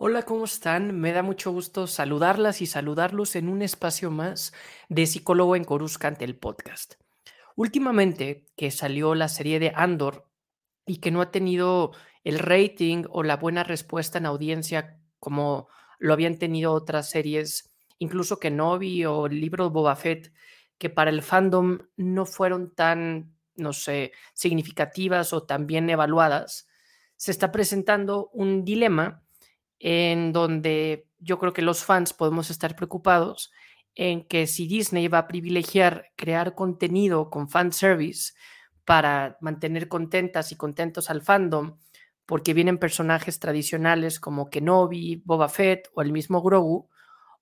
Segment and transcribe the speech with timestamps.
[0.00, 1.00] Hola, ¿cómo están?
[1.00, 4.52] Me da mucho gusto saludarlas y saludarlos en un espacio más
[4.88, 6.94] de Psicólogo en Coruscant, el podcast.
[7.56, 10.30] Últimamente que salió la serie de Andor
[10.86, 11.90] y que no ha tenido
[12.22, 15.66] el rating o la buena respuesta en audiencia como
[15.98, 20.32] lo habían tenido otras series, incluso que Novi o el libro de Boba Fett,
[20.78, 26.68] que para el fandom no fueron tan, no sé, significativas o tan bien evaluadas,
[27.16, 29.24] se está presentando un dilema
[29.78, 33.52] en donde yo creo que los fans podemos estar preocupados
[33.94, 38.34] en que si Disney va a privilegiar crear contenido con fan service
[38.84, 41.78] para mantener contentas y contentos al fandom,
[42.24, 46.88] porque vienen personajes tradicionales como Kenobi, Boba Fett o el mismo Grogu,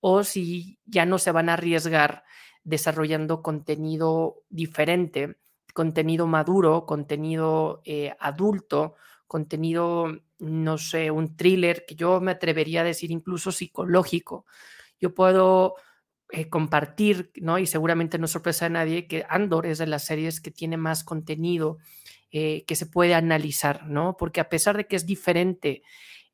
[0.00, 2.24] o si ya no se van a arriesgar
[2.64, 5.36] desarrollando contenido diferente,
[5.74, 8.94] contenido maduro, contenido eh, adulto,
[9.26, 14.46] contenido, no sé, un thriller que yo me atrevería a decir incluso psicológico.
[15.00, 15.74] Yo puedo
[16.30, 17.58] eh, compartir, ¿no?
[17.58, 21.04] Y seguramente no sorpresa a nadie que Andor es de las series que tiene más
[21.04, 21.78] contenido
[22.32, 24.16] eh, que se puede analizar, ¿no?
[24.16, 25.82] Porque a pesar de que es diferente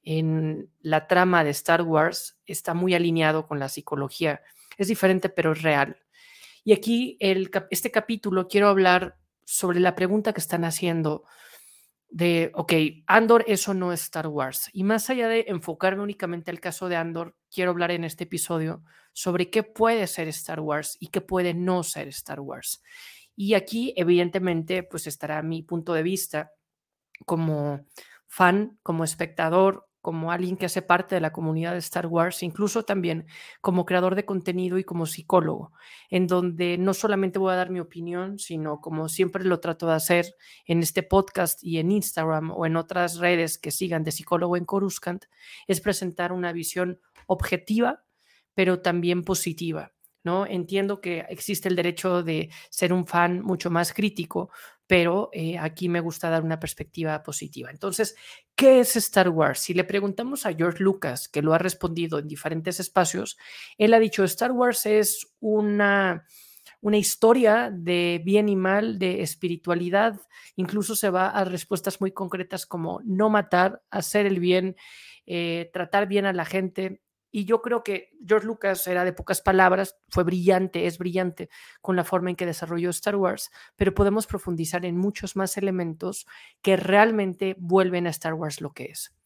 [0.02, 4.40] en la trama de Star Wars, está muy alineado con la psicología.
[4.78, 5.98] Es diferente, pero es real.
[6.64, 11.24] Y aquí, el, este capítulo, quiero hablar sobre la pregunta que están haciendo
[12.12, 12.72] de, ok,
[13.06, 14.68] Andor, eso no es Star Wars.
[14.74, 18.82] Y más allá de enfocarme únicamente al caso de Andor, quiero hablar en este episodio
[19.14, 22.82] sobre qué puede ser Star Wars y qué puede no ser Star Wars.
[23.34, 26.52] Y aquí, evidentemente, pues estará mi punto de vista
[27.24, 27.86] como
[28.26, 32.84] fan, como espectador, como alguien que hace parte de la comunidad de Star Wars, incluso
[32.84, 33.26] también
[33.60, 35.72] como creador de contenido y como psicólogo,
[36.10, 39.94] en donde no solamente voy a dar mi opinión, sino como siempre lo trato de
[39.94, 40.34] hacer
[40.66, 44.64] en este podcast y en Instagram o en otras redes que sigan de psicólogo en
[44.64, 45.24] Coruscant,
[45.68, 48.04] es presentar una visión objetiva,
[48.54, 49.92] pero también positiva.
[50.24, 50.46] ¿no?
[50.46, 54.50] Entiendo que existe el derecho de ser un fan mucho más crítico,
[54.86, 57.70] pero eh, aquí me gusta dar una perspectiva positiva.
[57.70, 58.14] Entonces,
[58.62, 59.58] ¿qué es Star Wars?
[59.58, 63.36] Si le preguntamos a George Lucas, que lo ha respondido en diferentes espacios,
[63.76, 66.24] él ha dicho, Star Wars es una,
[66.80, 70.20] una historia de bien y mal, de espiritualidad,
[70.54, 74.76] incluso se va a respuestas muy concretas como no matar, hacer el bien,
[75.26, 77.02] eh, tratar bien a la gente,
[77.32, 81.48] y yo creo que George Lucas era de pocas palabras, fue brillante, es brillante
[81.80, 86.26] con la forma en que desarrolló Star Wars, pero podemos profundizar en muchos más elementos
[86.60, 89.16] que realmente vuelven a Star Wars lo que es.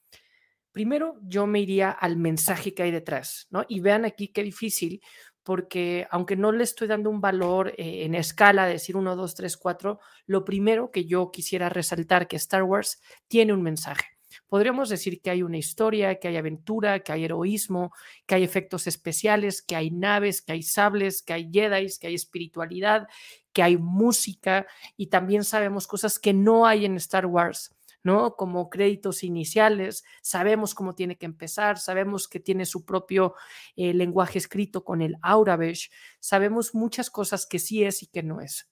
[0.71, 3.65] Primero, yo me iría al mensaje que hay detrás, ¿no?
[3.69, 5.03] Y vean aquí qué difícil,
[5.43, 9.34] porque aunque no le estoy dando un valor eh, en escala, de decir 1, 2,
[9.34, 14.16] 3, 4, lo primero que yo quisiera resaltar que Star Wars tiene un mensaje
[14.48, 17.92] podríamos decir que hay una historia, que hay aventura, que hay heroísmo,
[18.26, 22.14] que hay efectos especiales, que hay naves, que hay sables, que hay Jedi, que hay
[22.14, 23.08] espiritualidad,
[23.52, 27.72] que hay música y también sabemos cosas que no hay en Star Wars.
[28.02, 28.36] ¿no?
[28.36, 33.34] Como créditos iniciales, sabemos cómo tiene que empezar, sabemos que tiene su propio
[33.74, 35.90] eh, lenguaje escrito con el Aurabesh,
[36.20, 38.70] sabemos muchas cosas que sí es y que no es.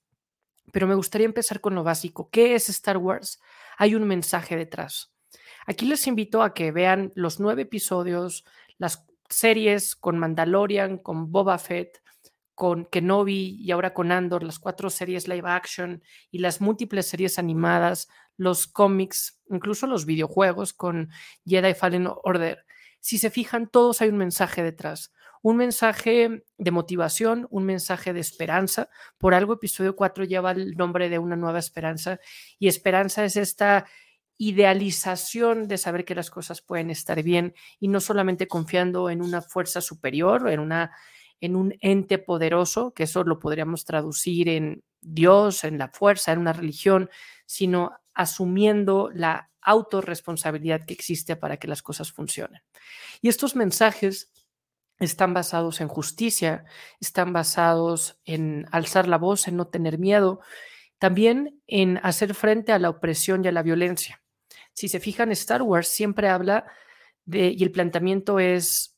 [0.71, 2.29] Pero me gustaría empezar con lo básico.
[2.29, 3.41] ¿Qué es Star Wars?
[3.77, 5.14] Hay un mensaje detrás.
[5.65, 8.45] Aquí les invito a que vean los nueve episodios,
[8.77, 12.01] las series con Mandalorian, con Boba Fett,
[12.53, 17.37] con Kenobi y ahora con Andor, las cuatro series live action y las múltiples series
[17.37, 21.09] animadas, los cómics, incluso los videojuegos con
[21.45, 22.65] Jedi Fallen Order.
[22.99, 25.13] Si se fijan, todos hay un mensaje detrás.
[25.41, 28.89] Un mensaje de motivación, un mensaje de esperanza.
[29.19, 32.19] Por algo, episodio 4 lleva el nombre de una nueva esperanza.
[32.57, 33.85] Y esperanza es esta
[34.37, 39.41] idealización de saber que las cosas pueden estar bien y no solamente confiando en una
[39.41, 40.91] fuerza superior, en, una,
[41.39, 46.39] en un ente poderoso, que eso lo podríamos traducir en Dios, en la fuerza, en
[46.39, 47.09] una religión,
[47.45, 52.61] sino asumiendo la autorresponsabilidad que existe para que las cosas funcionen.
[53.21, 54.31] Y estos mensajes
[54.99, 56.65] están basados en justicia,
[56.99, 60.39] están basados en alzar la voz, en no tener miedo,
[60.99, 64.21] también en hacer frente a la opresión y a la violencia.
[64.75, 66.65] Si se fijan, Star Wars siempre habla
[67.25, 68.95] de, y el planteamiento es,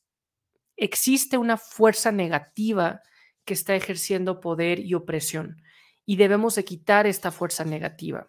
[0.76, 3.02] existe una fuerza negativa
[3.46, 5.62] que está ejerciendo poder y opresión
[6.06, 8.28] y debemos de quitar esta fuerza negativa.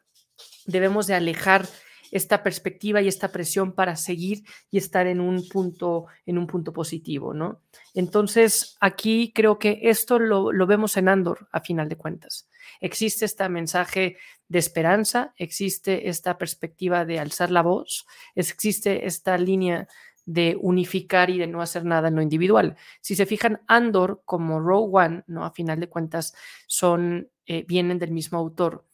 [0.66, 1.66] Debemos de alejar
[2.10, 6.72] esta perspectiva y esta presión para seguir y estar en un punto, en un punto
[6.72, 7.60] positivo, ¿no?
[7.94, 12.49] Entonces, aquí creo que esto lo, lo vemos en Andor, a final de cuentas.
[12.81, 14.16] Existe este mensaje
[14.49, 19.88] de esperanza, existe esta perspectiva de alzar la voz, existe esta línea
[20.28, 22.76] de unificar y de no hacer nada en lo individual.
[23.00, 25.44] Si se fijan, Andor como Rogue One, ¿no?
[25.44, 26.34] A final de cuentas,
[26.66, 28.84] son, eh, vienen del mismo autor,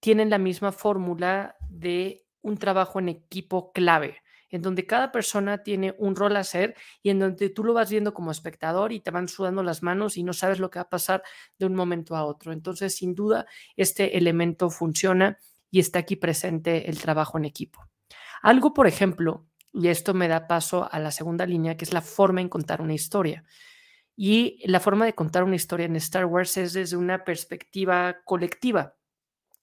[0.00, 4.18] tienen la misma fórmula de un trabajo en equipo clave
[4.50, 7.90] en donde cada persona tiene un rol a hacer y en donde tú lo vas
[7.90, 10.84] viendo como espectador y te van sudando las manos y no sabes lo que va
[10.84, 11.22] a pasar
[11.58, 12.52] de un momento a otro.
[12.52, 13.46] Entonces, sin duda,
[13.76, 15.38] este elemento funciona
[15.70, 17.86] y está aquí presente el trabajo en equipo.
[18.42, 22.02] Algo, por ejemplo, y esto me da paso a la segunda línea, que es la
[22.02, 23.44] forma en contar una historia.
[24.16, 28.96] Y la forma de contar una historia en Star Wars es desde una perspectiva colectiva.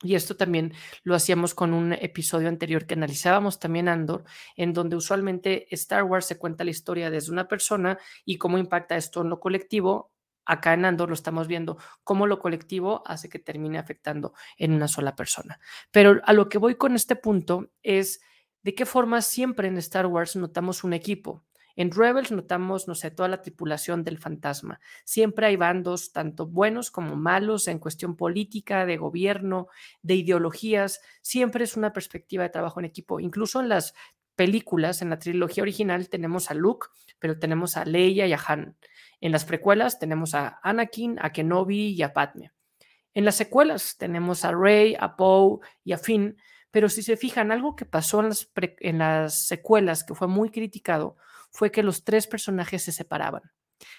[0.04, 0.74] Y esto también
[1.04, 6.28] lo hacíamos con un episodio anterior que analizábamos también Andor, en donde usualmente Star Wars
[6.28, 10.12] se cuenta la historia desde una persona y cómo impacta esto en lo colectivo.
[10.46, 14.88] Acá en Andor lo estamos viendo cómo lo colectivo hace que termine afectando en una
[14.88, 15.60] sola persona.
[15.92, 18.22] Pero a lo que voy con este punto es
[18.62, 21.44] de qué forma siempre en Star Wars notamos un equipo.
[21.78, 24.80] En Rebels notamos, no sé, toda la tripulación del fantasma.
[25.06, 29.68] Siempre hay bandos, tanto buenos como malos, en cuestión política, de gobierno,
[30.02, 31.00] de ideologías.
[31.22, 33.20] Siempre es una perspectiva de trabajo en equipo.
[33.20, 33.94] Incluso en las
[34.36, 36.88] películas, en la trilogía original, tenemos a Luke,
[37.20, 38.76] pero tenemos a Leia y a Han.
[39.22, 42.52] En las precuelas tenemos a Anakin, a Kenobi y a Padme.
[43.14, 46.38] En las secuelas tenemos a Rey, a Poe y a Finn,
[46.72, 51.18] pero si se fijan, algo que pasó en las, secuelas que fue muy criticado
[51.52, 53.44] fue que los tres personajes se separaban.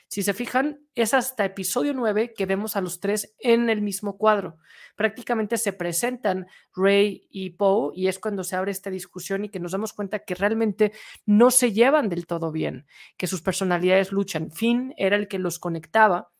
[0.08, 4.18] Si se fijan, es hasta episodio 9 que vemos a los tres en el mismo
[4.18, 4.58] cuadro.
[4.96, 9.60] Prácticamente se presentan Rey y Poe y es cuando se abre esta discusión y que
[9.60, 10.92] nos damos cuenta que realmente
[11.26, 12.86] no se llevan del todo bien,
[13.16, 14.50] que sus personalidades luchan.
[14.50, 16.32] Finn era el que los conectaba,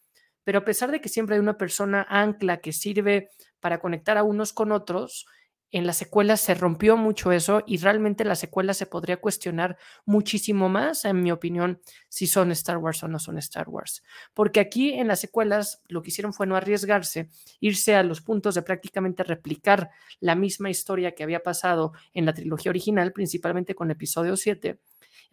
[0.43, 3.29] pero a pesar de que siempre hay una persona ancla que sirve
[3.61, 5.27] para conectar a unos con otros,
[5.71, 9.77] en la secuela se rompió mucho eso y realmente la secuela se podría cuestionar
[10.07, 14.03] muchísimo más, en mi opinión, si son Star Wars o no son Star Wars.
[14.33, 17.29] Porque aquí en las secuelas lo que hicieron fue no arriesgarse,
[17.61, 22.33] irse a los puntos de prácticamente replicar la misma historia que había pasado en la
[22.33, 24.79] trilogía original, principalmente con episodio 7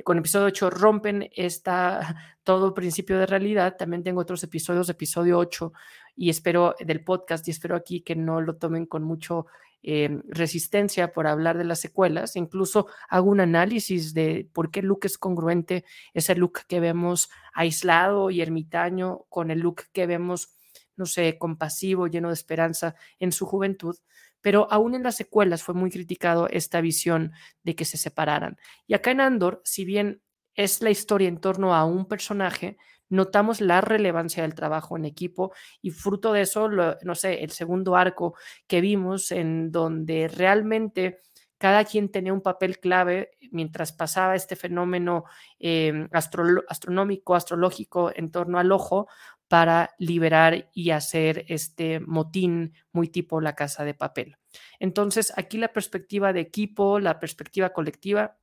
[0.04, 3.78] con episodio 8 rompen esta, todo principio de realidad.
[3.78, 5.72] También tengo otros episodios, episodio 8
[6.18, 9.48] y espero del podcast y espero aquí que no lo tomen con mucho
[9.88, 12.36] Em, resistencia por hablar de las secuelas.
[12.36, 15.86] Incluso hago un análisis de por qué Luke es congruente,
[16.16, 20.56] ese look que vemos aislado y ermitaño con el look que vemos,
[20.96, 23.96] no sé, compasivo, lleno de esperanza en su juventud.
[24.42, 28.58] Pero aún en las secuelas fue muy criticado esta visión de que se separaran.
[28.88, 30.20] Y acá en Andor, si bien
[30.56, 32.78] es la historia en torno a un personaje,
[33.10, 37.96] notamos la relevancia del trabajo en equipo y fruto de eso, no sé, el segundo
[37.96, 38.36] arco
[38.68, 41.20] que vimos en donde realmente
[41.58, 45.24] cada quien tenía un papel clave mientras pasaba este fenómeno
[45.60, 49.08] em, astronómico, astrológico en torno al ojo
[49.48, 54.38] para liberar y hacer este motín muy tipo la casa de papel.
[54.80, 58.38] Entonces, aquí la perspectiva de equipo, la perspectiva colectiva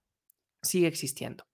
[0.63, 1.45] sigue existiendo.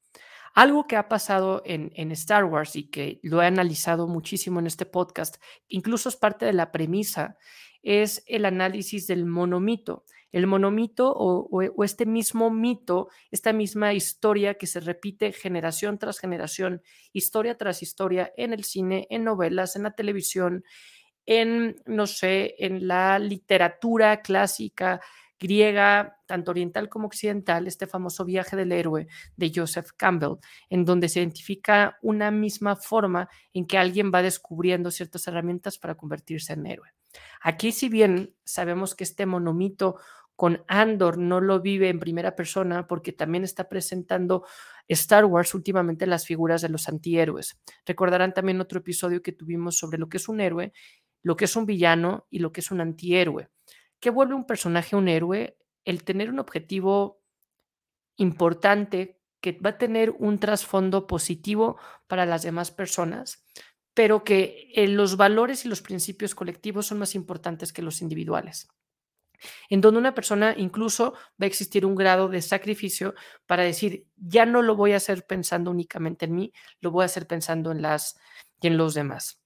[0.55, 4.87] Algo que ha pasado en, Star Wars y que lo he analizado muchísimo en este
[4.87, 5.37] podcast,
[5.69, 7.37] incluso es parte de la premisa,
[7.83, 10.05] es el análisis del monomito.
[10.31, 16.19] El monomito o, o, este mismo mito, esta misma historia que se repite generación tras
[16.19, 20.65] generación, historia tras historia en el cine, en novelas, en la televisión,
[21.25, 25.01] en, no sé, en la literatura clásica,
[25.39, 31.09] griega, tanto oriental como occidental, este famoso viaje del héroe de Joseph Campbell, en donde
[31.09, 36.67] se identifica una misma forma en que alguien va descubriendo ciertas herramientas para convertirse en
[36.67, 36.93] héroe.
[37.41, 39.97] Aquí, si bien sabemos que este monomito
[40.39, 44.45] con Andor no lo vive en primera persona porque también está presentando
[44.87, 47.59] Star Wars últimamente las figuras de los antihéroes.
[47.85, 50.73] Recordarán también otro episodio que tuvimos sobre lo que es un héroe,
[51.23, 53.49] lo que es un villano y lo que es un antihéroe.
[54.01, 55.59] ¿Qué vuelve un personaje un héroe?
[55.85, 57.23] El tener un objetivo
[58.17, 63.45] importante que va a tener un trasfondo positivo para las demás personas,
[63.95, 68.69] pero que eh, los valores y los principios colectivos son más importantes que los individuales.
[69.69, 73.15] En donde una persona incluso va a existir un grado de sacrificio
[73.47, 77.07] para decir, ya no lo voy a hacer pensando únicamente en mí, lo voy a
[77.07, 78.19] hacer pensando en las
[78.61, 79.41] en los demás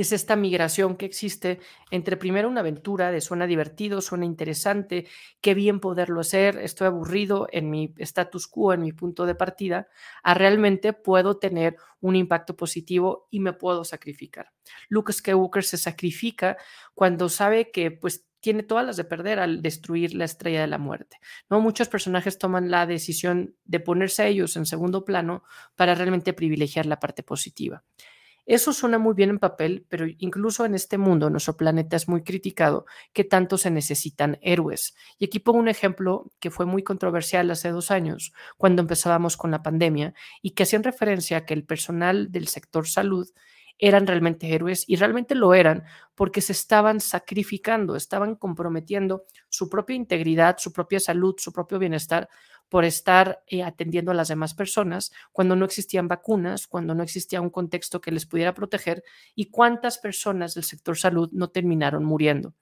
[0.00, 1.60] es esta migración que existe
[1.90, 5.06] entre primero una aventura de suena divertido, suena interesante,
[5.40, 9.88] qué bien poderlo hacer, estoy aburrido en mi status quo, en mi punto de partida,
[10.22, 14.52] a realmente puedo tener un impacto positivo y me puedo sacrificar.
[14.88, 16.56] Luke Skywalker se sacrifica
[16.94, 20.78] cuando sabe que pues tiene todas las de perder al destruir la estrella de la
[20.78, 21.18] muerte.
[21.50, 21.60] ¿no?
[21.60, 25.42] Muchos personajes toman la decisión de ponerse ellos en segundo plano
[25.74, 27.82] para realmente privilegiar la parte positiva.
[28.46, 32.22] Eso suena muy bien en papel, pero incluso en este mundo, nuestro planeta es muy
[32.22, 34.94] criticado, que tanto se necesitan héroes.
[35.18, 39.50] Y aquí pongo un ejemplo que fue muy controversial hace dos años, cuando empezábamos con
[39.50, 43.28] la pandemia, y que hacían referencia a que el personal del sector salud
[43.78, 45.84] eran realmente héroes y realmente lo eran
[46.14, 52.28] porque se estaban sacrificando, estaban comprometiendo su propia integridad, su propia salud, su propio bienestar
[52.68, 57.40] por estar eh, atendiendo a las demás personas cuando no existían vacunas, cuando no existía
[57.40, 59.02] un contexto que les pudiera proteger
[59.34, 62.54] y cuántas personas del sector salud no terminaron muriendo.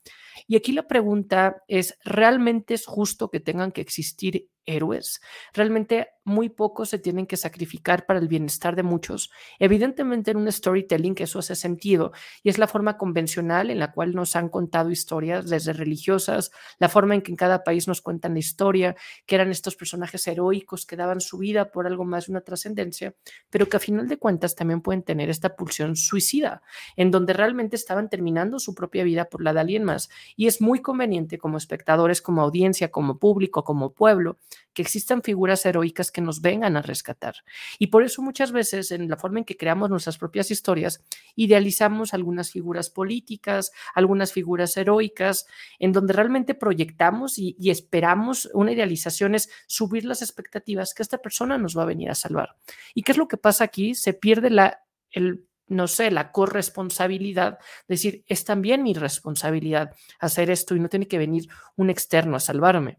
[0.47, 5.21] Y aquí la pregunta es, ¿realmente es justo que tengan que existir héroes?
[5.53, 9.31] Realmente muy pocos se tienen que sacrificar para el bienestar de muchos.
[9.59, 12.13] Evidentemente en un storytelling eso hace sentido
[12.43, 16.89] y es la forma convencional en la cual nos han contado historias desde religiosas, la
[16.89, 20.87] forma en que en cada país nos cuentan la historia, que eran estos personajes heroicos
[20.87, 23.15] que daban su vida por algo más de una trascendencia,
[23.51, 26.63] pero que a final de cuentas también pueden tener esta pulsión suicida,
[26.97, 30.09] en donde realmente estaban terminando su propia vida por la de alguien más.
[30.37, 34.39] Y es muy conveniente como espectadores, como audiencia, como público, como pueblo,
[34.73, 37.37] que existan figuras heroicas que nos vengan a rescatar.
[37.79, 41.05] Y por eso muchas veces en la forma en que creamos nuestras propias historias,
[41.37, 45.47] idealizamos algunas figuras políticas, algunas figuras heroicas,
[45.79, 51.59] en donde realmente proyectamos y, esperamos una idealización es subir las expectativas que esta persona
[51.59, 52.57] nos va a venir a salvar.
[52.95, 53.95] ¿Y qué es lo que pasa aquí?
[53.95, 60.75] Se pierde la, el no sé, la corresponsabilidad, decir, es también mi responsabilidad hacer esto
[60.75, 62.99] y no tiene que venir un externo a salvarme.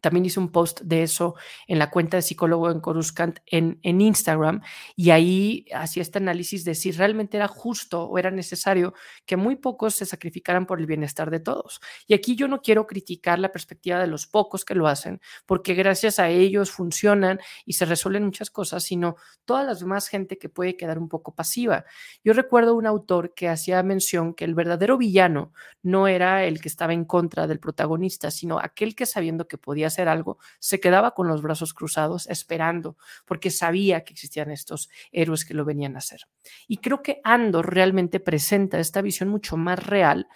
[0.00, 1.34] También hice un post de eso
[1.66, 4.62] en la cuenta de psicólogo en Coruscant en, en Instagram
[4.96, 8.94] y ahí hacía este análisis de si realmente era justo o era necesario
[9.26, 11.80] que muy pocos se sacrificaran por el bienestar de todos.
[12.06, 15.74] Y aquí yo no quiero criticar la perspectiva de los pocos que lo hacen, porque
[15.74, 20.48] gracias a ellos funcionan y se resuelven muchas cosas, sino toda la demás gente que
[20.48, 21.84] puede quedar un poco pasiva.
[22.24, 25.52] Yo recuerdo un autor que hacía mención que el verdadero villano
[25.82, 29.89] no era el que estaba en contra del protagonista, sino aquel que sabiendo que podía
[29.90, 35.44] hacer algo, se quedaba con los brazos cruzados esperando, porque sabía que existían estos héroes
[35.44, 36.20] que lo venían a hacer.
[36.66, 40.26] Y creo que Andor realmente presenta esta visión mucho más real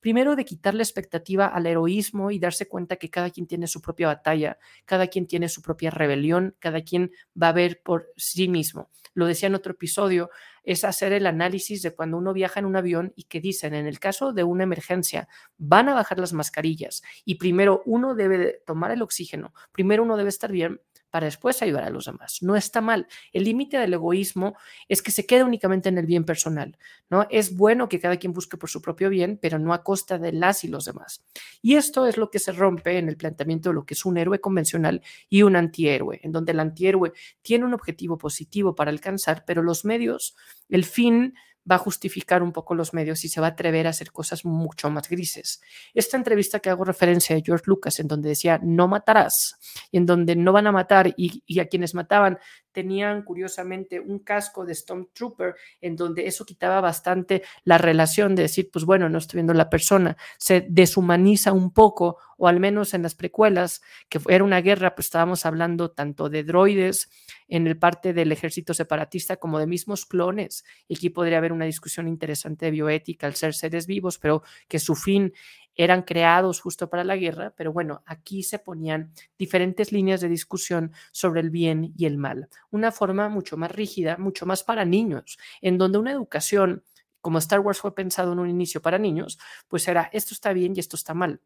[0.00, 3.80] primero de quitar la expectativa al heroísmo y darse cuenta que cada quien tiene su
[3.80, 8.48] propia batalla, cada quien tiene su propia rebelión, cada quien va a ver por sí
[8.48, 8.90] mismo.
[9.14, 10.30] Lo decía en otro episodio,
[10.62, 13.86] es hacer el análisis de cuando uno viaja en un avión y que dicen, en
[13.86, 18.90] el caso de una emergencia, van a bajar las mascarillas y primero uno debe tomar
[18.90, 22.38] el oxígeno, primero uno debe estar bien para después ayudar a los demás.
[22.42, 23.06] No está mal.
[23.32, 24.56] El límite del egoísmo
[24.88, 27.26] es que se queda únicamente en el bien personal, ¿no?
[27.30, 30.32] Es bueno que cada quien busque por su propio bien, pero no a costa de
[30.32, 31.24] las y los demás.
[31.62, 34.16] Y esto es lo que se rompe en el planteamiento de lo que es un
[34.16, 37.12] héroe convencional y un antihéroe, en donde el antihéroe
[37.42, 40.36] tiene un objetivo positivo para alcanzar, pero los medios,
[40.68, 41.34] el fin
[41.70, 44.44] va a justificar un poco los medios y se va a atrever a hacer cosas
[44.44, 45.60] mucho más grises.
[45.94, 49.56] Esta entrevista que hago referencia a George Lucas, en donde decía no matarás,
[49.90, 52.38] y en donde no van a matar y, y a quienes mataban
[52.72, 58.70] tenían curiosamente un casco de Stormtrooper en donde eso quitaba bastante la relación de decir,
[58.72, 63.02] pues bueno, no estoy viendo la persona, se deshumaniza un poco, o al menos en
[63.02, 67.10] las precuelas, que era una guerra, pues estábamos hablando tanto de droides
[67.48, 70.64] en el parte del ejército separatista como de mismos clones.
[70.88, 74.78] Y aquí podría haber una discusión interesante de bioética al ser seres vivos, pero que
[74.78, 75.34] su fin
[75.76, 80.92] eran creados justo para la guerra, pero bueno, aquí se ponían diferentes líneas de discusión
[81.12, 82.48] sobre el bien y el mal.
[82.70, 86.84] Una forma mucho más rígida, mucho más para niños, en donde una educación
[87.20, 90.72] como Star Wars fue pensado en un inicio para niños, pues era esto está bien
[90.76, 91.40] y esto está mal.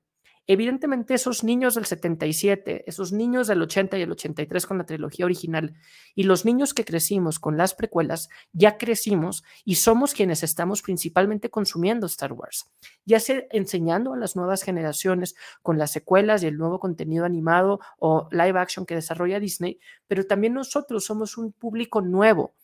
[0.46, 5.24] Evidentemente esos niños del 77, esos niños del 80 y el 83 con la trilogía
[5.24, 5.74] original
[6.14, 11.48] y los niños que crecimos con las precuelas, ya crecimos y somos quienes estamos principalmente
[11.48, 12.70] consumiendo Star Wars,
[13.06, 17.80] ya sea enseñando a las nuevas generaciones con las secuelas y el nuevo contenido animado
[17.98, 22.54] o live action que desarrolla Disney, pero también nosotros somos un público nuevo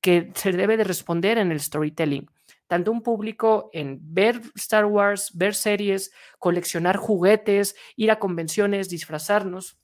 [0.00, 2.30] que se debe de responder en el storytelling
[2.66, 9.78] tanto un público en ver Star Wars, ver series, coleccionar juguetes, ir a convenciones, disfrazarnos.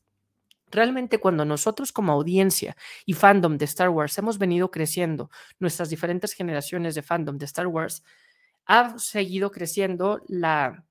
[0.71, 6.33] Realmente cuando nosotros como audiencia y fandom de Star Wars hemos venido creciendo, nuestras diferentes
[6.33, 8.03] generaciones de fandom de Star Wars,
[8.67, 10.85] ha seguido creciendo la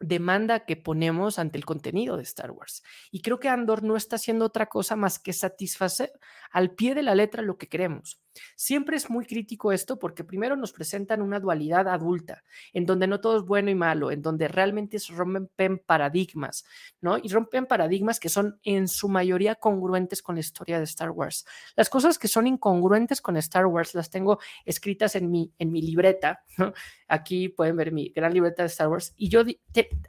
[0.00, 2.82] demanda que ponemos ante el contenido de Star Wars.
[3.10, 6.12] Y creo que Andor no está haciendo otra cosa más que satisfacer
[6.50, 8.20] al pie de la letra lo que queremos.
[8.56, 13.20] Siempre es muy crítico esto porque primero nos presentan una dualidad adulta, en donde no
[13.20, 16.64] todo es bueno y malo, en donde realmente se rompen paradigmas,
[17.00, 17.18] ¿no?
[17.18, 21.46] Y rompen paradigmas que son en su mayoría congruentes con la historia de Star Wars.
[21.76, 25.82] Las cosas que son incongruentes con Star Wars las tengo escritas en mi, en mi
[25.82, 26.44] libreta.
[27.08, 29.42] Aquí pueden ver mi gran libreta de Star Wars y yo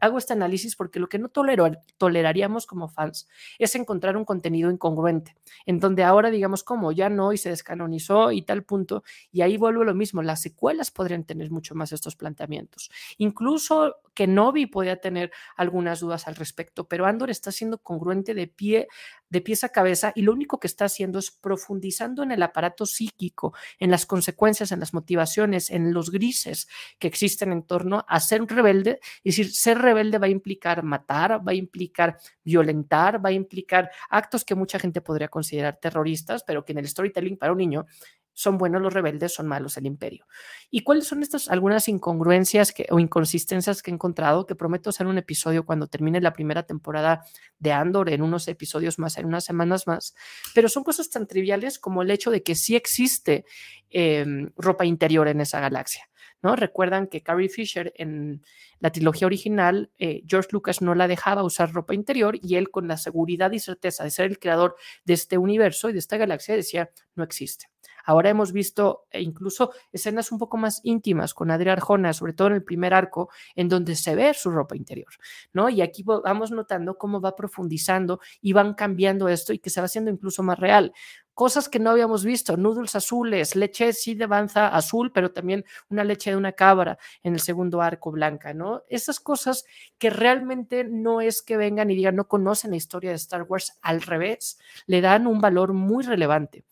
[0.01, 5.37] hago este análisis porque lo que no toleraríamos como fans es encontrar un contenido incongruente,
[5.65, 9.57] en donde ahora digamos como ya no y se descanonizó y tal punto, y ahí
[9.57, 12.91] vuelvo lo mismo, las secuelas podrían tener mucho más estos planteamientos.
[13.17, 18.47] Incluso que Novi podía tener algunas dudas al respecto, pero Andor está siendo congruente de
[18.47, 18.89] pie
[19.29, 22.85] de pies a cabeza y lo único que está haciendo es profundizando en el aparato
[22.85, 28.19] psíquico, en las consecuencias, en las motivaciones, en los grises que existen en torno a
[28.19, 28.99] ser rebelde.
[29.23, 33.89] Es decir, ser rebelde va a implicar matar, va a implicar violentar, va a implicar
[34.09, 37.85] actos que mucha gente podría considerar terroristas, pero que en el storytelling para un niño
[38.33, 40.25] son buenos los rebeldes, son malos el imperio.
[40.69, 44.45] ¿Y cuáles son estas algunas incongruencias o inconsistencias que he encontrado?
[44.45, 47.23] Que prometo hacer un episodio cuando termine la primera temporada
[47.57, 50.15] de Andor, en unos episodios más, en unas semanas más.
[50.55, 53.45] Pero son cosas tan triviales como el hecho de que sí existe
[53.89, 56.09] em, ropa interior en esa galaxia.
[56.41, 56.55] ¿no?
[56.55, 58.41] Recuerdan que Carrie Fisher en
[58.79, 62.87] la trilogía original, eh, George Lucas no la dejaba usar ropa interior y él con
[62.87, 66.55] la seguridad y certeza de ser el creador de este universo y de esta galaxia
[66.55, 67.69] decía, no existe.
[68.05, 72.47] Ahora hemos visto eh, incluso escenas un poco más íntimas con Adria Arjona, sobre todo
[72.49, 75.13] en el primer arco, en donde se ve su ropa interior,
[75.53, 75.69] ¿no?
[75.69, 79.85] Y aquí vamos notando cómo va profundizando y van cambiando esto y que se va
[79.85, 80.93] haciendo incluso más real
[81.39, 86.03] cosas que no habíamos visto, noodles azules, leche sí de banza azul, pero también una
[86.03, 88.83] leche de una cabra en el segundo arco blanca, ¿no?
[88.89, 89.63] Esas cosas
[89.97, 93.79] que realmente no es que vengan y digan no conocen la historia de Star Wars,
[93.81, 96.65] al revés, le dan un valor muy relevante.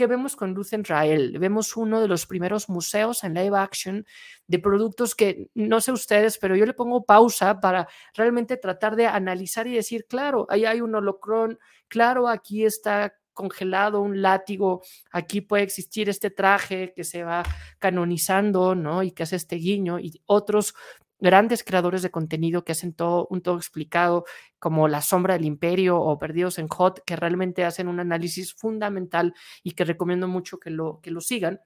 [0.00, 1.38] ¿Qué vemos con Luz Rael?
[1.38, 4.06] Vemos uno de los primeros museos en live action
[4.46, 9.06] de productos que no sé ustedes, pero yo le pongo pausa para realmente tratar de
[9.06, 14.80] analizar y decir, claro, ahí hay un holocrón, claro, aquí está congelado un látigo,
[15.12, 17.42] aquí puede existir este traje que se va
[17.78, 19.02] canonizando, ¿no?
[19.02, 20.74] Y que hace este guiño y otros
[21.20, 24.24] grandes creadores de contenido que hacen todo un todo explicado,
[24.58, 29.34] como La Sombra del Imperio o Perdidos en Hot, que realmente hacen un análisis fundamental
[29.62, 31.60] y que recomiendo mucho que lo, que lo sigan.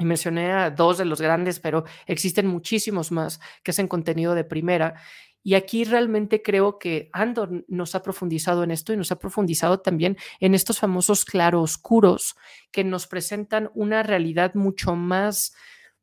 [0.00, 4.44] Y mencioné a dos de los grandes, pero existen muchísimos más que hacen contenido de
[4.44, 4.94] primera.
[5.42, 9.80] Y aquí realmente creo que Andor nos ha profundizado en esto y nos ha profundizado
[9.80, 12.36] también en estos famosos claroscuros
[12.70, 15.54] que nos presentan una realidad mucho más,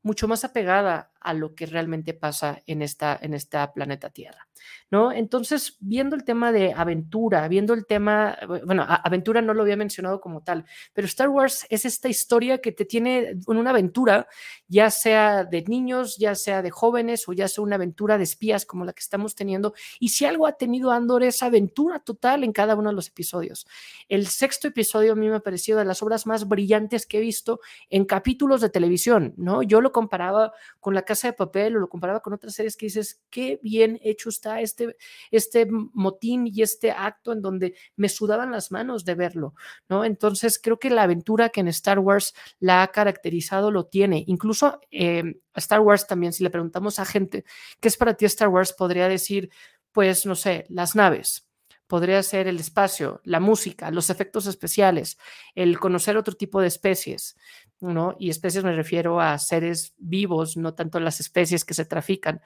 [0.01, 4.47] mucho más apegada a lo que realmente pasa en esta, en esta planeta Tierra.
[4.91, 5.11] ¿no?
[5.11, 10.21] Entonces, viendo el tema de aventura, viendo el tema, bueno, aventura no lo había mencionado
[10.21, 14.27] como tal, pero Star Wars es esta historia que te tiene en una aventura,
[14.67, 18.65] ya sea de niños, ya sea de jóvenes o ya sea una aventura de espías
[18.65, 19.73] como la que estamos teniendo.
[19.99, 23.67] Y si algo ha tenido Andor es aventura total en cada uno de los episodios.
[24.07, 27.21] El sexto episodio a mí me ha parecido de las obras más brillantes que he
[27.21, 27.59] visto
[27.89, 29.63] en capítulos de televisión, ¿no?
[29.63, 33.21] Yo lo comparaba con la de Papel o lo comparaba con otras series que dices,
[33.29, 34.95] qué bien hecho está este,
[35.31, 39.53] este motín y este acto en donde me sudaban las manos de verlo,
[39.89, 40.05] ¿no?
[40.05, 44.23] Entonces creo que la aventura que en Star Wars la ha caracterizado lo tiene.
[44.27, 45.23] Incluso eh,
[45.55, 47.45] Star Wars también, si le preguntamos a gente,
[47.79, 48.73] ¿qué es para ti Star Wars?
[48.73, 49.49] Podría decir,
[49.91, 51.47] pues, no sé, las naves,
[51.87, 55.17] podría ser el espacio, la música, los efectos especiales,
[55.53, 57.37] el conocer otro tipo de especies,
[57.81, 58.15] ¿no?
[58.19, 62.41] Y especies me refiero a seres vivos, no tanto las especies que se trafican.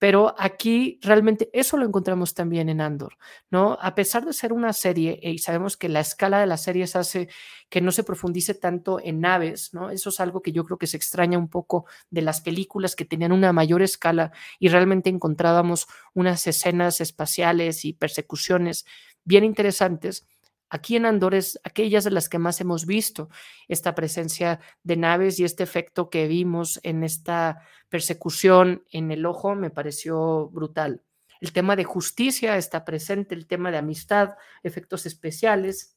[0.00, 3.18] Pero aquí realmente eso lo encontramos también en Andor,
[3.50, 3.76] ¿no?
[3.80, 7.28] A pesar de ser una serie, y sabemos que la escala de las series hace
[7.68, 9.90] que no se profundice tanto en naves, ¿no?
[9.90, 13.04] Eso es algo que yo creo que se extraña un poco de las películas que
[13.04, 18.84] tenían una mayor escala y realmente encontrábamos unas escenas espaciales y persecuciones
[19.24, 20.24] bien interesantes
[20.70, 23.30] Aquí en Andor es aquellas de las que más hemos visto
[23.68, 29.54] esta presencia de naves y este efecto que vimos en esta persecución en el ojo
[29.54, 31.02] me pareció brutal.
[31.40, 35.96] El tema de justicia está presente, el tema de amistad, efectos especiales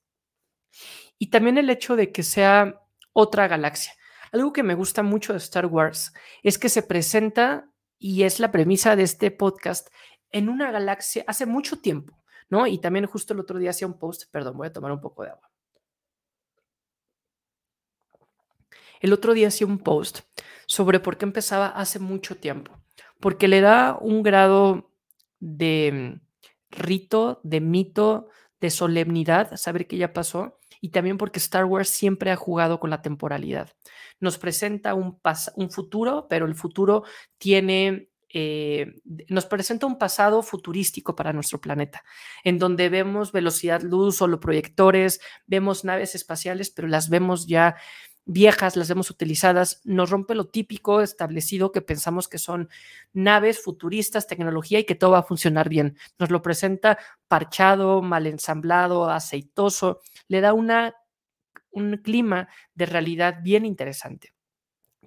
[1.18, 2.82] y también el hecho de que sea
[3.12, 3.94] otra galaxia.
[4.32, 8.52] Algo que me gusta mucho de Star Wars es que se presenta y es la
[8.52, 9.90] premisa de este podcast
[10.32, 12.21] en una galaxia hace mucho tiempo
[12.52, 12.68] ¿no?
[12.68, 15.24] Y también justo el otro día hacía un post, perdón, voy a tomar un poco
[15.24, 15.50] de agua.
[19.00, 20.20] El otro día hacía un post
[20.68, 22.78] sobre por qué empezaba hace mucho tiempo,
[23.20, 24.92] porque le da un grado
[25.40, 26.22] de
[26.70, 28.28] rito, de mito,
[28.60, 32.90] de solemnidad saber que ya pasó y también porque Star Wars siempre ha jugado con
[32.90, 33.72] la temporalidad.
[34.20, 35.20] Nos presenta un,
[35.56, 37.04] un futuro, pero el futuro
[37.40, 38.94] tiene eh,
[39.28, 42.04] nos presenta un pasado futurístico para nuestro planeta,
[42.44, 47.76] en donde vemos velocidad luz, o proyectores, vemos naves espaciales, pero las vemos ya
[48.26, 52.70] viejas, las vemos utilizadas, nos rompe lo típico establecido que pensamos que son
[53.14, 55.98] naves futuristas, tecnología y que todo va a funcionar bien.
[56.20, 60.96] Nos lo presenta parchado, mal ensamblado, aceitoso, le da una,
[61.72, 64.34] un clima de realidad bien interesante.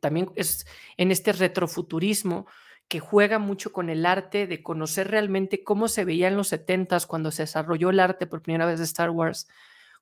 [0.01, 2.47] También es en este retrofuturismo
[2.89, 7.07] que juega mucho con el arte de conocer realmente cómo se veía en los 70s
[7.07, 9.49] cuando se desarrolló el arte por primera vez de Star Wars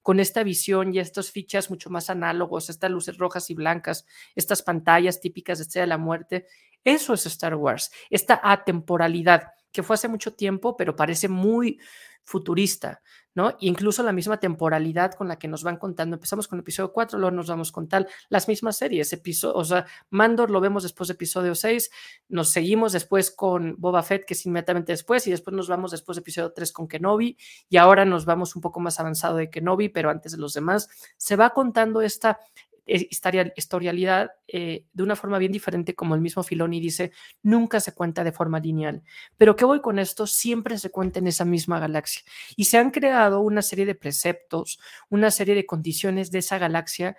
[0.03, 4.63] con esta visión y estos fichas mucho más análogos, estas luces rojas y blancas, estas
[4.63, 6.47] pantallas típicas de Estrella de la Muerte.
[6.85, 11.81] Eso es Star Wars, esta atemporalidad que fue hace mucho tiempo, pero parece muy
[12.25, 13.03] futurista,
[13.35, 13.57] ¿no?
[13.61, 16.17] incluso la misma temporalidad con la que nos van contando.
[16.17, 19.65] Empezamos con el episodio 4, luego nos vamos con tal, las mismas series, episodio, o
[19.65, 21.91] sea, Mandor lo vemos después de episodio 6,
[22.29, 26.17] nos seguimos después con Boba Fett, que es inmediatamente después, y después nos vamos después
[26.17, 27.37] de episodio 3 con Kenobi,
[27.69, 30.89] y ahora nos vamos un poco más avanzado de Kenobi, pero antes de los demás,
[31.17, 32.39] se va contando esta
[32.87, 38.25] historialidad eh, de una forma bien diferente, como el mismo Filoni dice, nunca se cuenta
[38.25, 39.03] de forma lineal.
[39.37, 40.27] Pero ¿qué voy con esto?
[40.27, 42.23] Siempre se cuenta en esa misma galaxia.
[42.57, 47.17] Y se han creado una serie de preceptos, una serie de condiciones de esa galaxia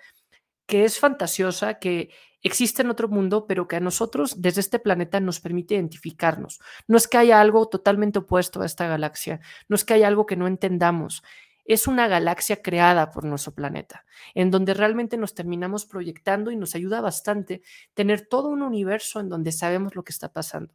[0.66, 2.10] que es fantasiosa, que
[2.42, 6.60] existe en otro mundo, pero que a nosotros desde este planeta nos permite identificarnos.
[6.86, 10.26] No es que haya algo totalmente opuesto a esta galaxia, no es que haya algo
[10.26, 11.22] que no entendamos,
[11.64, 16.74] es una galaxia creada por nuestro planeta, en donde realmente nos terminamos proyectando y nos
[16.74, 17.62] ayuda bastante
[17.94, 20.74] tener todo un universo en donde sabemos lo que está pasando.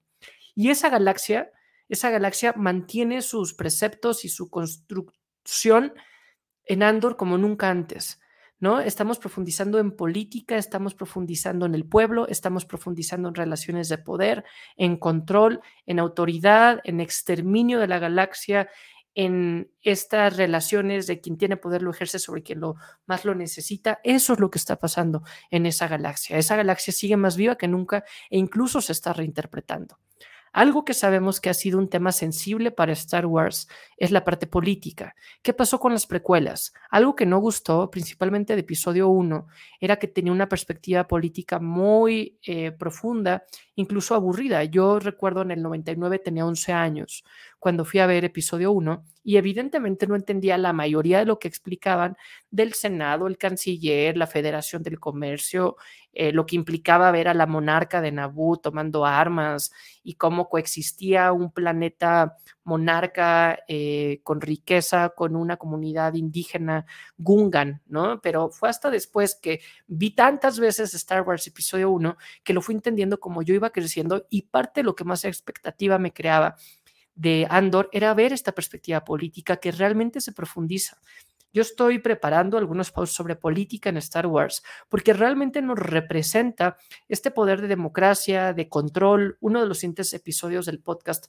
[0.55, 1.51] Y esa galaxia,
[1.87, 5.93] esa galaxia mantiene sus preceptos y su construcción
[6.65, 8.19] en Andor como nunca antes.
[8.61, 8.81] ¿No?
[8.81, 14.43] Estamos profundizando en política, estamos profundizando en el pueblo, estamos profundizando en relaciones de poder,
[14.75, 18.67] en control, en autoridad, en exterminio de la galaxia,
[19.15, 23.99] en estas relaciones de quien tiene poder lo ejerce sobre quien lo más lo necesita.
[24.03, 26.37] Eso es lo que está pasando en esa galaxia.
[26.37, 29.99] Esa galaxia sigue más viva que nunca e incluso se está reinterpretando.
[30.51, 33.67] Algo que sabemos que ha sido un tema sensible para Star Wars
[33.97, 35.15] es la parte política.
[35.43, 36.73] ¿Qué pasó con las precuelas?
[36.89, 39.47] Algo que no gustó, principalmente de episodio 1,
[39.79, 43.43] era que tenía una perspectiva política muy eh, profunda,
[43.75, 44.63] incluso aburrida.
[44.63, 47.23] Yo recuerdo en el 99 tenía 11 años
[47.59, 51.47] cuando fui a ver episodio 1 y evidentemente no entendía la mayoría de lo que
[51.47, 52.17] explicaban
[52.49, 55.75] del Senado, el canciller, la Federación del Comercio,
[56.13, 59.71] eh, lo que implicaba ver a la monarca de Naboo tomando armas
[60.03, 66.85] y cómo coexistía un planeta monarca eh, con riqueza, con una comunidad indígena
[67.17, 68.21] Gungan, ¿no?
[68.21, 72.73] Pero fue hasta después que vi tantas veces Star Wars Episodio 1 que lo fui
[72.75, 76.55] entendiendo como yo iba creciendo y parte de lo que más expectativa me creaba
[77.19, 80.97] de Andor era ver esta perspectiva política que realmente se profundiza.
[81.51, 86.77] Yo estoy preparando algunos posts sobre política en Star Wars porque realmente nos representa
[87.09, 89.37] este poder de democracia, de control.
[89.41, 91.25] Uno de los siguientes episodios del podcast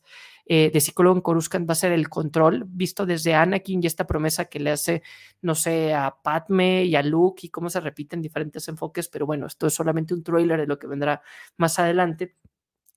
[0.46, 4.06] eh, de Psicólogo en Coruscant va a ser el control, visto desde Anakin y esta
[4.06, 5.02] promesa que le hace,
[5.40, 9.08] no sé, a Padme y a Luke y cómo se repiten diferentes enfoques.
[9.08, 11.22] Pero bueno, esto es solamente un trailer de lo que vendrá
[11.56, 12.36] más adelante.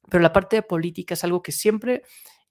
[0.10, 2.04] Pero la parte de política es algo que siempre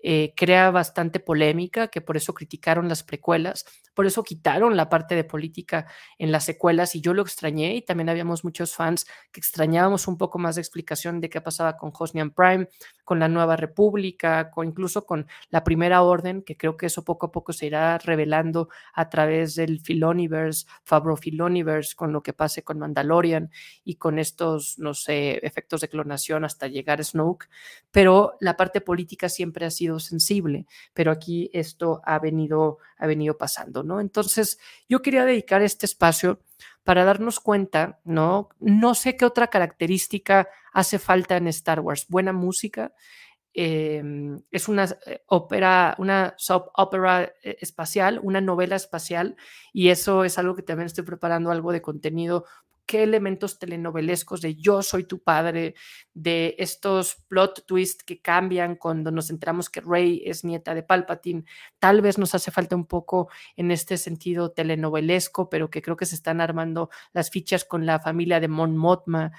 [0.02, 5.14] eh, crea bastante polémica, que por eso criticaron las precuelas, por eso quitaron la parte
[5.14, 5.86] de política
[6.18, 10.18] en las secuelas y yo lo extrañé y también habíamos muchos fans que extrañábamos un
[10.18, 12.68] poco más de explicación de qué pasaba con Hosnian Prime,
[13.04, 17.26] con la Nueva República, con, incluso con la Primera Orden, que creo que eso poco
[17.26, 22.64] a poco se irá revelando a través del Filoniverse, Fabro Filoniverse, con lo que pase
[22.64, 23.50] con Mandalorian
[23.84, 27.48] y con estos, no sé, efectos de clonación hasta llegar a Snoke,
[27.90, 33.36] pero la parte política siempre ha sido sensible, pero aquí esto ha venido, ha venido
[33.36, 34.00] pasando, ¿no?
[34.00, 36.40] Entonces, yo quería dedicar este espacio
[36.84, 38.48] para darnos cuenta, ¿no?
[38.60, 42.06] No sé qué otra característica hace falta en Star Wars.
[42.08, 42.92] Buena música.
[43.54, 49.36] Em, es una eh, ópera, una soap opera eh, espacial, una novela espacial,
[49.74, 52.46] y eso es algo que también estoy preparando algo de contenido
[52.86, 55.74] qué elementos telenovelescos de yo soy tu padre,
[56.14, 61.44] de estos plot twists que cambian cuando nos enteramos que Rey es nieta de Palpatine,
[61.78, 66.06] tal vez nos hace falta un poco en este sentido telenovelesco, pero que creo que
[66.06, 69.32] se están armando las fichas con la familia de Mon Mothma,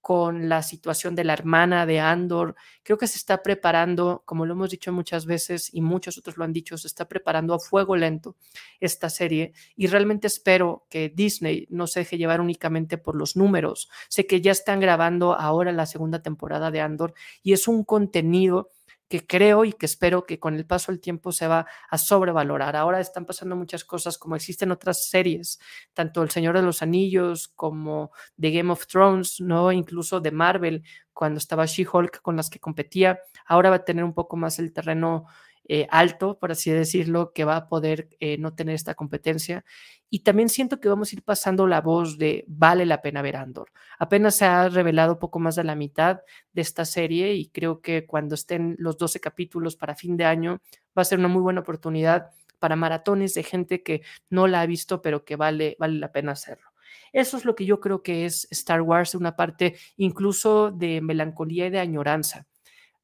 [0.00, 2.54] con la situación de la hermana de Andor.
[2.82, 6.44] Creo que se está preparando, como lo hemos dicho muchas veces y muchos otros lo
[6.44, 8.36] han dicho, se está preparando a fuego lento
[8.80, 13.88] esta serie y realmente espero que Disney no se deje llevar únicamente por los números.
[14.08, 18.70] Sé que ya están grabando ahora la segunda temporada de Andor y es un contenido
[19.10, 22.76] que creo y que espero que con el paso del tiempo se va a sobrevalorar.
[22.76, 25.58] Ahora están pasando muchas cosas como existen otras series,
[25.92, 29.72] tanto El Señor de los Anillos como The Game of Thrones, ¿no?
[29.72, 33.18] Incluso de Marvel, cuando estaba She-Hulk con las que competía.
[33.46, 35.26] Ahora va a tener un poco más el terreno
[35.72, 39.64] eh, alto, por así decirlo, que va a poder eh, no tener esta competencia.
[40.08, 43.36] Y también siento que vamos a ir pasando la voz de vale la pena ver
[43.36, 43.70] Andor.
[43.96, 48.04] Apenas se ha revelado poco más de la mitad de esta serie y creo que
[48.04, 50.60] cuando estén los 12 capítulos para fin de año
[50.98, 54.66] va a ser una muy buena oportunidad para maratones de gente que no la ha
[54.66, 56.66] visto, pero que vale, vale la pena hacerlo.
[57.12, 61.68] Eso es lo que yo creo que es Star Wars, una parte incluso de melancolía
[61.68, 62.48] y de añoranza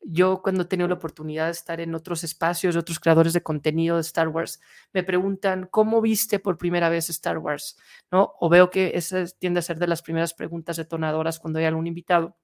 [0.03, 3.43] yo cuando he tenido la oportunidad de estar en otros espacios de otros creadores de
[3.43, 4.61] contenido de Star Wars,
[4.93, 7.77] me preguntan, ¿cómo viste por primera vez Star Wars?
[8.11, 8.35] ¿No?
[8.41, 11.87] O veo que esa tiende a ser de las primeras preguntas detonadoras cuando hay algún
[11.87, 12.37] invitado.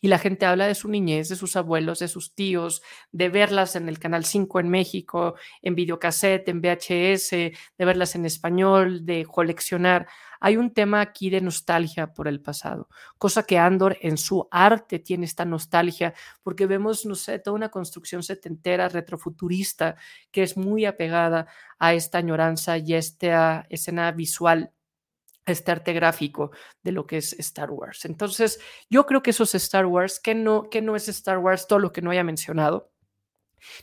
[0.00, 3.76] Y la gente habla de su niñez, de sus abuelos, de sus tíos, de verlas
[3.76, 9.24] en el Canal 5 en México, en videocassette, en VHS, de verlas en español, de
[9.24, 10.06] coleccionar.
[10.40, 14.98] Hay un tema aquí de nostalgia por el pasado, cosa que Andor en su arte
[14.98, 19.96] tiene esta nostalgia, porque vemos, no sé, toda una construcción setentera, retrofuturista,
[20.32, 21.46] que es muy apegada
[21.78, 24.72] a esta añoranza y a esta escena visual
[25.46, 26.50] este arte gráfico
[26.82, 28.04] de lo que es Star Wars.
[28.04, 31.66] Entonces, yo creo que eso es Star Wars, que no, que no es Star Wars
[31.66, 32.92] todo lo que no haya mencionado.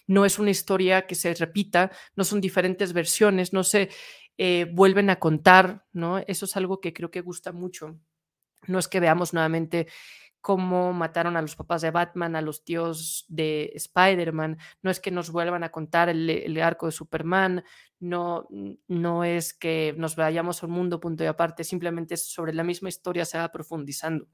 [0.07, 3.89] No es una historia que se repita, no son diferentes versiones, no se
[4.37, 6.19] eh, vuelven a contar, ¿no?
[6.19, 7.99] Eso es algo que creo que gusta mucho.
[8.67, 9.87] No es que veamos nuevamente
[10.41, 15.11] cómo mataron a los papás de Batman, a los tíos de Spider-Man, no es que
[15.11, 17.63] nos vuelvan a contar el, arco de Superman,
[17.99, 18.47] no,
[18.87, 22.89] no es que nos vayamos a un mundo punto y aparte, simplemente sobre la misma
[22.89, 24.27] historia se va profundizando.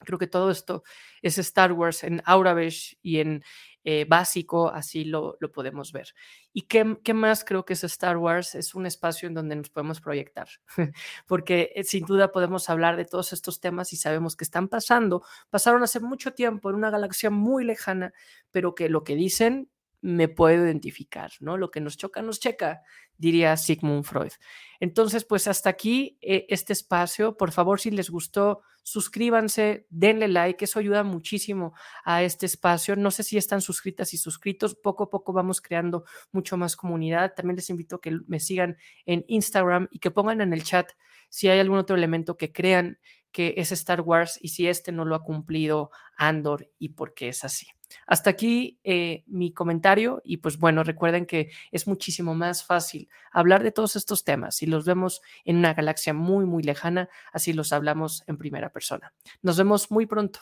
[0.00, 0.82] Creo que todo esto
[1.22, 3.42] es Star Wars en Aurabesh y en
[3.84, 6.14] eh, básico, así lo, lo, podemos ver.
[6.52, 8.54] ¿Y qué, qué, más creo que es Star Wars?
[8.54, 10.48] Es un espacio en donde nos podemos proyectar,
[11.26, 15.22] porque eh, sin duda podemos hablar de todos estos temas y sabemos que están pasando,
[15.50, 18.14] pasaron hace mucho tiempo en una galaxia muy lejana,
[18.50, 19.68] pero que lo que dicen
[20.00, 21.56] me puedo identificar, ¿no?
[21.56, 22.82] Lo que nos choca, nos checa,
[23.16, 24.32] diría Sigmund Freud.
[24.78, 27.38] Entonces, pues hasta aquí eh, este espacio.
[27.38, 32.94] Por favor, si les gustó, suscríbanse, denle like, eso ayuda muchísimo a este espacio.
[32.94, 37.34] No sé si están suscritas y suscritos, poco a poco vamos creando mucho más comunidad.
[37.34, 40.92] También les invito a que me sigan en Instagram y que pongan en el chat
[41.30, 43.00] si hay algún otro elemento que crean
[43.32, 47.28] que es Star Wars y si este no lo ha cumplido Andor y por qué
[47.30, 47.66] es así.
[48.06, 53.62] Hasta aquí eh, mi comentario y pues bueno, recuerden que es muchísimo más fácil hablar
[53.62, 57.72] de todos estos temas si los vemos en una galaxia muy, muy lejana, así los
[57.72, 59.12] hablamos en primera persona.
[59.42, 60.40] Nos vemos muy pronto.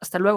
[0.00, 0.32] Hasta luego.